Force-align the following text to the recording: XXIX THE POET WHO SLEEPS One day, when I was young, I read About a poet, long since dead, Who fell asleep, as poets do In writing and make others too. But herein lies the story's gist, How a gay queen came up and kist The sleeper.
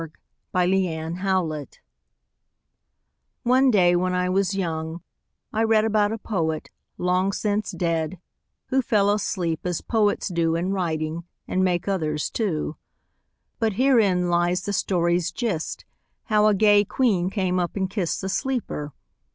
XXIX 0.55 1.13
THE 1.13 1.21
POET 1.21 1.21
WHO 1.21 1.47
SLEEPS 1.59 1.79
One 3.43 3.69
day, 3.69 3.95
when 3.95 4.15
I 4.15 4.29
was 4.29 4.55
young, 4.55 5.03
I 5.53 5.61
read 5.63 5.85
About 5.85 6.11
a 6.11 6.17
poet, 6.17 6.71
long 6.97 7.31
since 7.31 7.69
dead, 7.69 8.19
Who 8.69 8.81
fell 8.81 9.11
asleep, 9.11 9.59
as 9.63 9.81
poets 9.81 10.29
do 10.29 10.55
In 10.55 10.71
writing 10.71 11.25
and 11.47 11.63
make 11.63 11.87
others 11.87 12.31
too. 12.31 12.77
But 13.59 13.73
herein 13.73 14.31
lies 14.31 14.63
the 14.63 14.73
story's 14.73 15.31
gist, 15.31 15.85
How 16.23 16.47
a 16.47 16.55
gay 16.55 16.83
queen 16.83 17.29
came 17.29 17.59
up 17.59 17.75
and 17.75 17.87
kist 17.87 18.21
The 18.21 18.29
sleeper. 18.29 18.93